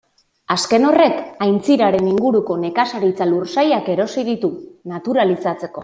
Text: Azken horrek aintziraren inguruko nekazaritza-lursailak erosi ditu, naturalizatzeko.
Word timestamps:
Azken 0.53 0.85
horrek 0.91 1.19
aintziraren 1.47 2.07
inguruko 2.13 2.57
nekazaritza-lursailak 2.63 3.93
erosi 3.97 4.25
ditu, 4.31 4.53
naturalizatzeko. 4.95 5.77